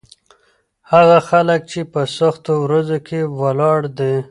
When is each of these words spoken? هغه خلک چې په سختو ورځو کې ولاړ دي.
هغه 0.91 1.17
خلک 1.29 1.61
چې 1.71 1.79
په 1.93 2.01
سختو 2.17 2.53
ورځو 2.65 2.97
کې 3.07 3.19
ولاړ 3.39 3.79
دي. 3.97 4.13